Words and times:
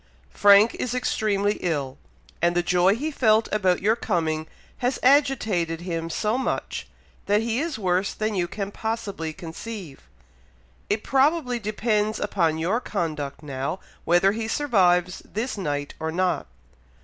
Frank 0.31 0.73
is 0.79 0.95
extremely 0.95 1.59
ill; 1.61 1.99
and 2.41 2.55
the 2.55 2.63
joy 2.63 2.95
he 2.95 3.11
felt 3.11 3.47
about 3.51 3.83
your 3.83 3.95
coming, 3.95 4.47
has 4.79 4.97
agitated 5.03 5.81
him 5.81 6.09
so 6.09 6.39
much, 6.39 6.87
that 7.27 7.41
he 7.43 7.59
is 7.59 7.77
worse 7.77 8.11
than 8.15 8.33
you 8.33 8.47
can 8.47 8.71
possibly 8.71 9.31
conceive. 9.31 10.07
It 10.89 11.03
probably 11.03 11.59
depends 11.59 12.19
upon 12.19 12.57
your 12.57 12.79
conduct 12.81 13.43
now, 13.43 13.79
whether 14.03 14.31
he 14.31 14.47
survives 14.47 15.19
this 15.19 15.55
night 15.55 15.93
or 15.99 16.11
not. 16.11 16.47